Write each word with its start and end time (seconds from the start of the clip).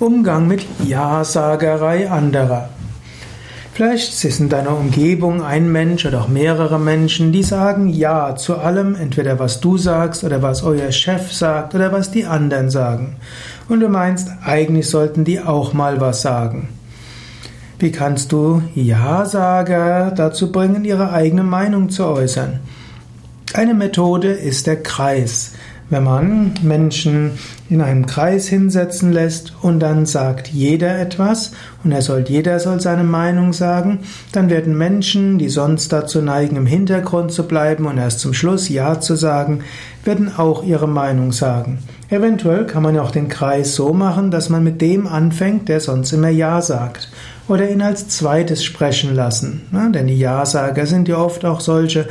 Umgang 0.00 0.48
mit 0.48 0.64
Ja-Sagerei 0.82 2.10
anderer. 2.10 2.70
Vielleicht 3.74 4.24
ist 4.24 4.40
in 4.40 4.48
deiner 4.48 4.74
Umgebung 4.74 5.42
ein 5.42 5.70
Mensch 5.70 6.06
oder 6.06 6.22
auch 6.22 6.28
mehrere 6.28 6.80
Menschen, 6.80 7.32
die 7.32 7.42
sagen 7.42 7.90
Ja 7.90 8.34
zu 8.34 8.56
allem, 8.56 8.94
entweder 8.94 9.38
was 9.38 9.60
du 9.60 9.76
sagst 9.76 10.24
oder 10.24 10.40
was 10.40 10.62
euer 10.62 10.90
Chef 10.90 11.30
sagt 11.34 11.74
oder 11.74 11.92
was 11.92 12.10
die 12.10 12.24
anderen 12.24 12.70
sagen. 12.70 13.16
Und 13.68 13.80
du 13.80 13.90
meinst, 13.90 14.28
eigentlich 14.42 14.88
sollten 14.88 15.24
die 15.24 15.38
auch 15.38 15.74
mal 15.74 16.00
was 16.00 16.22
sagen. 16.22 16.70
Wie 17.78 17.92
kannst 17.92 18.32
du 18.32 18.62
Ja-Sager 18.74 20.12
dazu 20.16 20.50
bringen, 20.50 20.86
ihre 20.86 21.12
eigene 21.12 21.42
Meinung 21.42 21.90
zu 21.90 22.06
äußern? 22.06 22.60
Eine 23.52 23.74
Methode 23.74 24.32
ist 24.32 24.66
der 24.66 24.82
Kreis. 24.82 25.52
Wenn 25.90 26.04
man 26.04 26.52
Menschen 26.62 27.32
in 27.68 27.80
einem 27.80 28.06
Kreis 28.06 28.46
hinsetzen 28.46 29.12
lässt 29.12 29.54
und 29.60 29.80
dann 29.80 30.06
sagt 30.06 30.46
jeder 30.46 31.00
etwas 31.00 31.50
und 31.82 31.90
er 31.90 32.00
soll, 32.00 32.24
jeder 32.28 32.60
soll 32.60 32.80
seine 32.80 33.02
Meinung 33.02 33.52
sagen, 33.52 33.98
dann 34.30 34.50
werden 34.50 34.78
Menschen, 34.78 35.38
die 35.38 35.48
sonst 35.48 35.92
dazu 35.92 36.22
neigen, 36.22 36.54
im 36.54 36.66
Hintergrund 36.66 37.32
zu 37.32 37.42
bleiben 37.48 37.86
und 37.86 37.98
erst 37.98 38.20
zum 38.20 38.34
Schluss 38.34 38.68
Ja 38.68 39.00
zu 39.00 39.16
sagen, 39.16 39.64
werden 40.04 40.30
auch 40.36 40.62
ihre 40.62 40.86
Meinung 40.86 41.32
sagen. 41.32 41.80
Eventuell 42.08 42.66
kann 42.66 42.84
man 42.84 42.96
auch 42.96 43.10
den 43.10 43.28
Kreis 43.28 43.74
so 43.74 43.92
machen, 43.92 44.30
dass 44.30 44.48
man 44.48 44.62
mit 44.62 44.80
dem 44.80 45.08
anfängt, 45.08 45.68
der 45.68 45.80
sonst 45.80 46.12
immer 46.12 46.28
Ja 46.28 46.62
sagt. 46.62 47.10
Oder 47.48 47.68
ihn 47.68 47.82
als 47.82 48.06
zweites 48.06 48.62
sprechen 48.62 49.16
lassen. 49.16 49.62
denn 49.72 50.06
die 50.06 50.18
Ja-Sager 50.18 50.86
sind 50.86 51.08
ja 51.08 51.16
oft 51.16 51.44
auch 51.44 51.58
solche, 51.58 52.06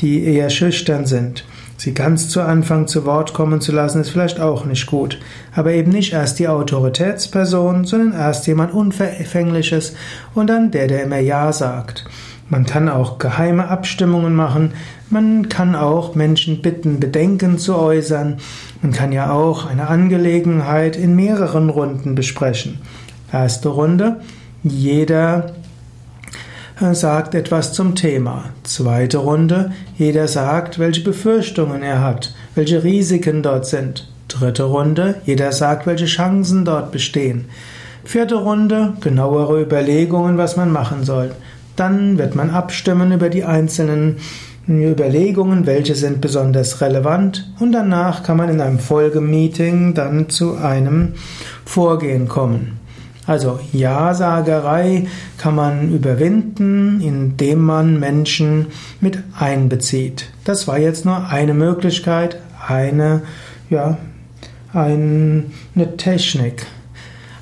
die 0.00 0.22
eher 0.22 0.50
schüchtern 0.50 1.04
sind. 1.04 1.44
Sie 1.76 1.92
ganz 1.92 2.28
zu 2.28 2.40
Anfang 2.40 2.86
zu 2.86 3.04
Wort 3.04 3.34
kommen 3.34 3.60
zu 3.60 3.72
lassen, 3.72 4.00
ist 4.00 4.10
vielleicht 4.10 4.40
auch 4.40 4.64
nicht 4.64 4.86
gut. 4.86 5.18
Aber 5.54 5.72
eben 5.72 5.90
nicht 5.90 6.12
erst 6.12 6.38
die 6.38 6.48
Autoritätsperson, 6.48 7.84
sondern 7.84 8.12
erst 8.12 8.46
jemand 8.46 8.72
Unverfängliches 8.72 9.94
und 10.34 10.48
dann 10.48 10.70
der, 10.70 10.86
der 10.86 11.04
immer 11.04 11.18
Ja 11.18 11.52
sagt. 11.52 12.04
Man 12.48 12.66
kann 12.66 12.88
auch 12.88 13.18
geheime 13.18 13.68
Abstimmungen 13.68 14.34
machen. 14.34 14.72
Man 15.10 15.48
kann 15.48 15.74
auch 15.74 16.14
Menschen 16.14 16.60
bitten, 16.62 17.00
Bedenken 17.00 17.58
zu 17.58 17.76
äußern. 17.76 18.36
Man 18.82 18.92
kann 18.92 19.12
ja 19.12 19.32
auch 19.32 19.66
eine 19.66 19.88
Angelegenheit 19.88 20.96
in 20.96 21.16
mehreren 21.16 21.70
Runden 21.70 22.14
besprechen. 22.14 22.78
Erste 23.32 23.70
Runde. 23.70 24.20
Jeder 24.62 25.54
sagt 26.92 27.34
etwas 27.34 27.72
zum 27.72 27.94
Thema. 27.94 28.46
Zweite 28.64 29.18
Runde, 29.18 29.70
jeder 29.96 30.26
sagt, 30.26 30.78
welche 30.78 31.04
Befürchtungen 31.04 31.82
er 31.82 32.00
hat, 32.00 32.34
welche 32.54 32.82
Risiken 32.82 33.42
dort 33.42 33.66
sind. 33.66 34.08
Dritte 34.26 34.64
Runde, 34.64 35.16
jeder 35.24 35.52
sagt, 35.52 35.86
welche 35.86 36.06
Chancen 36.06 36.64
dort 36.64 36.90
bestehen. 36.90 37.44
Vierte 38.02 38.34
Runde, 38.34 38.94
genauere 39.00 39.62
Überlegungen, 39.62 40.36
was 40.36 40.56
man 40.56 40.72
machen 40.72 41.04
soll. 41.04 41.30
Dann 41.76 42.18
wird 42.18 42.34
man 42.34 42.50
abstimmen 42.50 43.12
über 43.12 43.28
die 43.28 43.44
einzelnen 43.44 44.16
Überlegungen, 44.66 45.66
welche 45.66 45.94
sind 45.94 46.20
besonders 46.20 46.80
relevant 46.80 47.52
und 47.60 47.72
danach 47.72 48.22
kann 48.22 48.36
man 48.36 48.48
in 48.48 48.60
einem 48.60 48.78
Folgemeeting 48.78 49.94
dann 49.94 50.28
zu 50.28 50.56
einem 50.56 51.14
Vorgehen 51.64 52.28
kommen. 52.28 52.83
Also 53.26 53.58
Ja-Sagerei 53.72 55.06
kann 55.38 55.54
man 55.54 55.90
überwinden, 55.90 57.00
indem 57.00 57.62
man 57.62 57.98
Menschen 57.98 58.66
mit 59.00 59.18
einbezieht. 59.38 60.26
Das 60.44 60.68
war 60.68 60.78
jetzt 60.78 61.04
nur 61.06 61.28
eine 61.28 61.54
Möglichkeit, 61.54 62.38
eine, 62.66 63.22
ja, 63.70 63.96
eine 64.72 65.46
Technik. 65.96 66.66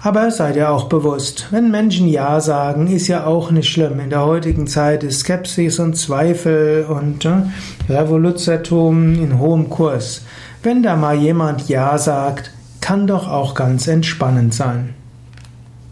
Aber 0.05 0.33
seid 0.33 0.57
ihr 0.57 0.71
auch 0.71 0.89
bewusst, 0.89 1.47
wenn 1.53 1.71
Menschen 1.71 2.09
Ja 2.09 2.41
sagen, 2.41 2.89
ist 2.89 3.07
ja 3.07 3.25
auch 3.25 3.53
nicht 3.53 3.69
schlimm. 3.69 4.01
In 4.01 4.11
der 4.11 4.25
heutigen 4.25 4.67
Zeit 4.67 5.05
ist 5.05 5.21
Skepsis 5.21 5.79
und 5.79 5.97
Zweifel 5.97 6.85
und 6.89 7.25
äh, 7.25 7.43
Revoluzertum 7.89 9.15
in 9.15 9.39
hohem 9.39 9.71
Kurs. 9.71 10.25
Wenn 10.65 10.83
da 10.83 10.97
mal 10.97 11.17
jemand 11.17 11.69
Ja 11.69 11.99
sagt, 11.99 12.51
kann 12.81 13.07
doch 13.07 13.29
auch 13.29 13.55
ganz 13.55 13.87
entspannend 13.87 14.55
sein. 14.55 14.95